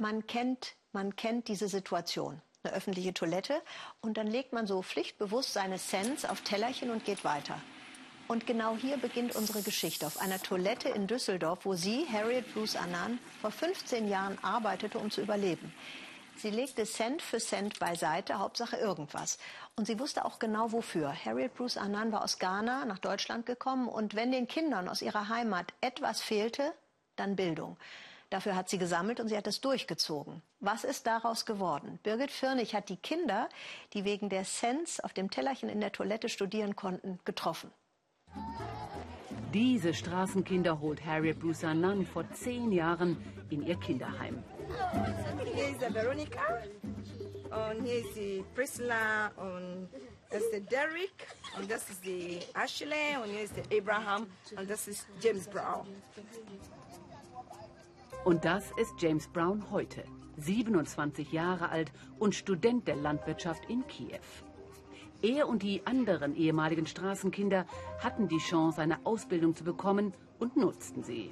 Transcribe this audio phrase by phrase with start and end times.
[0.00, 2.40] Man kennt, man kennt diese Situation.
[2.62, 3.60] Eine öffentliche Toilette
[4.00, 7.60] und dann legt man so pflichtbewusst seine Cents auf Tellerchen und geht weiter.
[8.26, 10.06] Und genau hier beginnt unsere Geschichte.
[10.06, 15.10] Auf einer Toilette in Düsseldorf, wo sie, Harriet Bruce Annan, vor 15 Jahren arbeitete, um
[15.10, 15.70] zu überleben.
[16.34, 19.36] Sie legte Cent für Cent beiseite, Hauptsache irgendwas.
[19.76, 21.14] Und sie wusste auch genau wofür.
[21.14, 25.28] Harriet Bruce Annan war aus Ghana nach Deutschland gekommen und wenn den Kindern aus ihrer
[25.28, 26.72] Heimat etwas fehlte,
[27.16, 27.76] dann Bildung.
[28.30, 30.40] Dafür hat sie gesammelt und sie hat es durchgezogen.
[30.60, 31.98] Was ist daraus geworden?
[32.04, 33.48] Birgit Firnig hat die Kinder,
[33.92, 37.72] die wegen der Cents auf dem Tellerchen in der Toilette studieren konnten, getroffen.
[39.52, 43.16] Diese Straßenkinder holt Harriet Busanan vor zehn Jahren
[43.50, 44.44] in ihr Kinderheim.
[45.52, 46.62] Hier ist Veronika
[47.50, 49.88] und hier ist die Priscilla und
[50.30, 51.26] das ist der Derek
[51.58, 55.88] und das ist die Ashley und hier ist der Abraham und das ist James Brown.
[58.22, 60.04] Und das ist James Brown heute,
[60.36, 64.20] 27 Jahre alt und Student der Landwirtschaft in Kiew.
[65.22, 67.64] Er und die anderen ehemaligen Straßenkinder
[67.98, 71.30] hatten die Chance, eine Ausbildung zu bekommen und nutzten sie.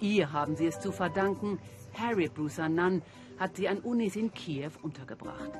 [0.00, 1.58] Ihr haben sie es zu verdanken.
[1.94, 3.00] Harriet Brusanan
[3.38, 5.52] hat sie an Unis in Kiew untergebracht.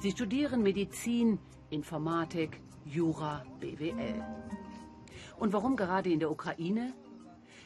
[0.00, 4.24] Sie studieren Medizin, Informatik, Jura, BWL.
[5.40, 6.94] Und warum gerade in der Ukraine?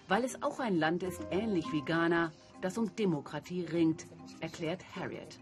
[0.09, 4.07] Weil es auch ein Land ist, ähnlich wie Ghana, das um Demokratie ringt,
[4.41, 5.39] erklärt Harriet.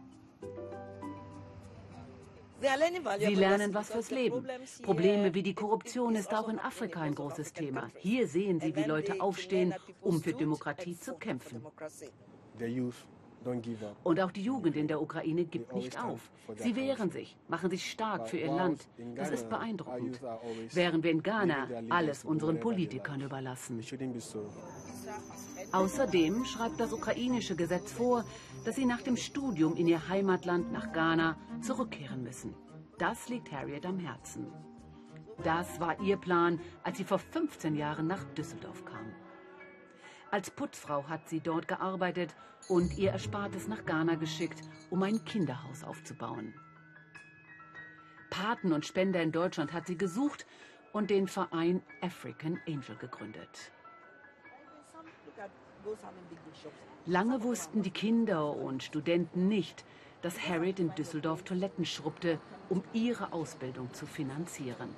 [3.19, 4.47] Sie lernen was fürs Leben.
[4.83, 7.89] Probleme wie die Korruption ist auch in Afrika ein großes Thema.
[7.99, 11.65] Hier sehen Sie, wie Leute aufstehen, um für Demokratie zu kämpfen.
[14.05, 16.31] Und auch die Jugend in der Ukraine gibt nicht auf.
[16.57, 18.87] Sie wehren sich, machen sich stark für ihr Land.
[19.15, 20.21] Das ist beeindruckend.
[20.73, 23.81] Während wir in Ghana alles unseren Politikern überlassen.
[25.73, 28.25] Außerdem schreibt das ukrainische Gesetz vor,
[28.65, 32.55] dass sie nach dem Studium in ihr Heimatland nach Ghana zurückkehren müssen.
[32.99, 34.53] Das liegt Harriet am Herzen.
[35.43, 39.13] Das war ihr Plan, als sie vor 15 Jahren nach Düsseldorf kam.
[40.31, 42.35] Als Putzfrau hat sie dort gearbeitet
[42.69, 46.55] und ihr Erspartes nach Ghana geschickt, um ein Kinderhaus aufzubauen.
[48.31, 50.47] Paten und Spender in Deutschland hat sie gesucht
[50.93, 53.73] und den Verein African Angel gegründet.
[57.07, 59.85] Lange wussten die Kinder und Studenten nicht,
[60.23, 64.95] dass Harriet in Düsseldorf Toiletten schrubbte, um ihre Ausbildung zu finanzieren.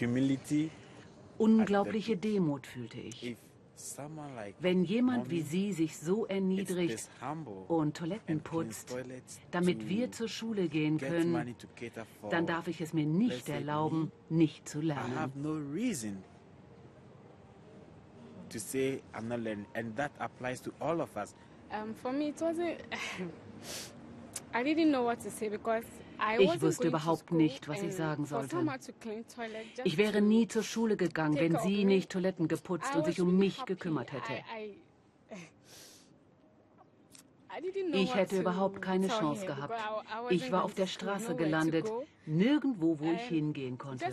[0.00, 0.70] Humility
[1.42, 3.36] Unglaubliche Demut fühlte ich.
[4.60, 7.08] Wenn jemand wie Sie sich so erniedrigt
[7.68, 8.94] und Toiletten putzt,
[9.50, 11.56] damit wir zur Schule gehen können,
[12.30, 15.32] dann darf ich es mir nicht erlauben, nicht zu lernen.
[21.72, 22.76] Um, for me, it wasn't.
[24.54, 25.86] I didn't know what to say because
[26.38, 28.56] ich wusste überhaupt nicht, was ich sagen sollte.
[29.84, 33.64] Ich wäre nie zur Schule gegangen, wenn sie nicht Toiletten geputzt und sich um mich
[33.64, 34.44] gekümmert hätte.
[37.92, 39.74] Ich hätte überhaupt keine Chance gehabt.
[40.30, 41.90] Ich war auf der Straße gelandet,
[42.24, 44.06] nirgendwo, wo ich hingehen konnte.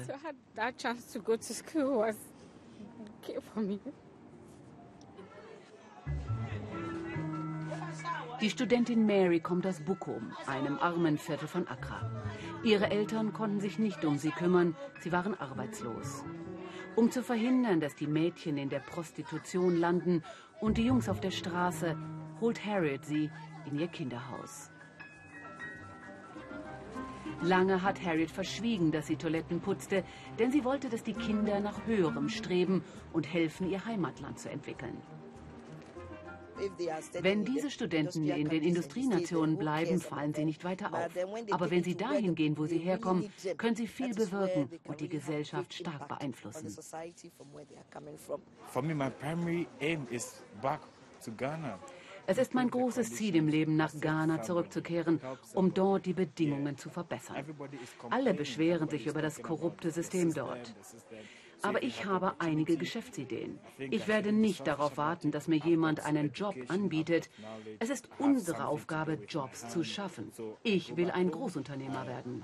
[8.42, 12.10] Die Studentin Mary kommt aus Bukum, einem armen Viertel von Accra.
[12.64, 16.24] Ihre Eltern konnten sich nicht um sie kümmern, sie waren arbeitslos.
[16.96, 20.24] Um zu verhindern, dass die Mädchen in der Prostitution landen
[20.62, 21.98] und die Jungs auf der Straße,
[22.40, 23.30] holt Harriet sie
[23.70, 24.72] in ihr Kinderhaus.
[27.42, 30.06] Lange hat Harriet verschwiegen, dass sie Toiletten putzte,
[30.40, 34.98] denn sie wollte, dass die Kinder nach höherem streben und helfen, ihr Heimatland zu entwickeln.
[37.22, 41.10] Wenn diese Studenten in den Industrienationen bleiben, fallen sie nicht weiter auf.
[41.52, 45.74] Aber wenn sie dahin gehen, wo sie herkommen, können sie viel bewirken und die Gesellschaft
[45.74, 46.68] stark beeinflussen.
[52.32, 55.20] Es ist mein großes Ziel im Leben, nach Ghana zurückzukehren,
[55.56, 57.44] um dort die Bedingungen zu verbessern.
[58.12, 60.76] Alle beschweren sich über das korrupte System dort.
[61.62, 63.60] Aber ich habe einige Geschäftsideen.
[63.78, 67.30] Ich werde nicht darauf warten, dass mir jemand einen Job anbietet.
[67.80, 70.32] Es ist unsere Aufgabe, Jobs zu schaffen.
[70.64, 72.44] Ich will ein Großunternehmer werden.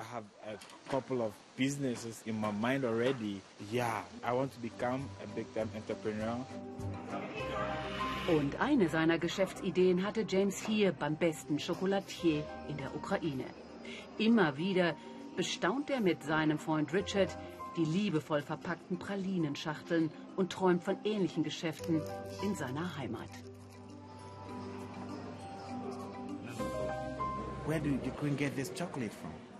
[8.28, 13.46] Und eine seiner Geschäftsideen hatte James hier beim besten Chocolatier in der Ukraine.
[14.18, 14.96] Immer wieder
[15.36, 17.38] bestaunt er mit seinem Freund Richard
[17.78, 22.02] die liebevoll verpackten Pralinenschachteln und träumt von ähnlichen Geschäften
[22.44, 23.30] in seiner Heimat.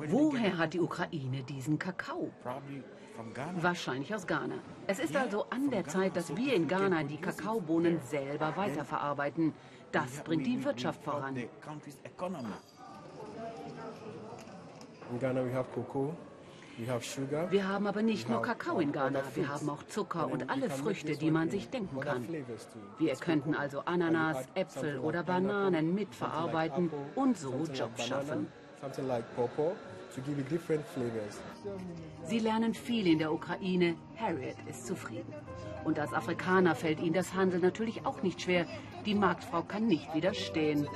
[0.08, 2.32] Woher hat die Ukraine diesen Kakao?
[3.56, 4.56] Wahrscheinlich aus Ghana.
[4.88, 9.54] Es ist also an der Zeit, dass wir in Ghana die Kakaobohnen selber weiterverarbeiten.
[9.92, 11.36] Das bringt die Wirtschaft voran.
[11.38, 11.50] In
[15.20, 16.14] Ghana we have cocoa.
[17.50, 21.16] Wir haben aber nicht nur Kakao in Ghana, wir haben auch Zucker und alle Früchte,
[21.16, 22.28] die man sich denken kann.
[22.98, 28.48] Wir könnten also Ananas, Äpfel oder Bananen mitverarbeiten und so Jobs schaffen.
[32.24, 33.96] Sie lernen viel in der Ukraine.
[34.18, 35.34] Harriet ist zufrieden.
[35.84, 38.66] Und als Afrikaner fällt ihnen das Handeln natürlich auch nicht schwer.
[39.06, 40.88] Die Marktfrau kann nicht widerstehen.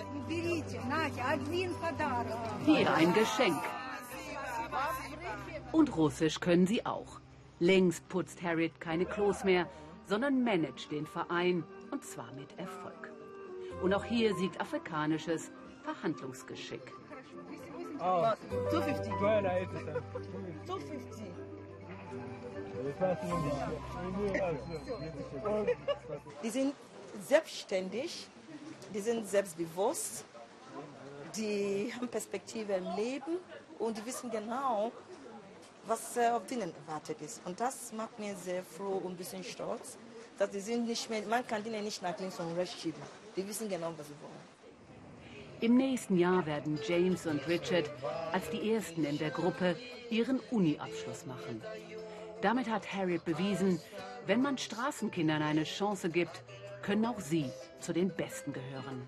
[2.66, 3.62] Hier ein Geschenk.
[5.72, 7.20] Und Russisch können sie auch.
[7.60, 9.68] Längst putzt Harriet keine Klos mehr,
[10.06, 13.12] sondern managt den Verein und zwar mit Erfolg.
[13.84, 15.52] Und auch hier siegt afrikanisches
[15.84, 16.94] Verhandlungsgeschick.
[17.98, 19.14] 250.
[19.20, 19.90] 250.
[26.44, 26.74] Die sind
[27.28, 28.28] selbstständig,
[28.94, 30.24] die sind selbstbewusst,
[31.36, 33.38] die haben Perspektive im Leben
[33.78, 34.92] und die wissen genau,
[35.90, 37.42] was äh, auf ihnen erwartet ist.
[37.46, 39.98] Und das macht mir sehr froh und ein bisschen stolz,
[40.38, 43.02] dass die sind nicht mehr, man kann ihnen nicht nach links und rechts schieben.
[43.36, 44.50] Die wissen genau, was sie wollen.
[45.62, 47.90] Im nächsten Jahr werden James und Richard
[48.32, 49.76] als die ersten in der Gruppe
[50.10, 51.62] ihren Uni-Abschluss machen.
[52.42, 53.82] Damit hat Harriet bewiesen,
[54.26, 56.44] wenn man Straßenkindern eine Chance gibt,
[56.82, 57.52] können auch sie
[57.82, 59.06] zu den Besten gehören.